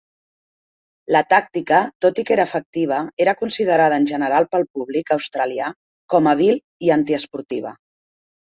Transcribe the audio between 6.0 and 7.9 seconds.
com a vil i antiesportiva.